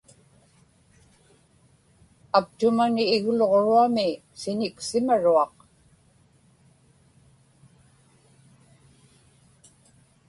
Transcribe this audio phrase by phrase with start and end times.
[2.39, 4.09] aptumani igluġruami
[4.41, 5.55] siñiksimaruaq